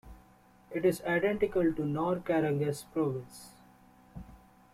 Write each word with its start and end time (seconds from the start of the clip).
It 0.71 0.83
is 0.83 1.03
identical 1.03 1.71
to 1.73 1.85
Nor 1.85 2.15
Carangas 2.21 2.91
Province. 2.91 3.51